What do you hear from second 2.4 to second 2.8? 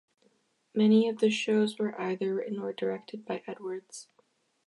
or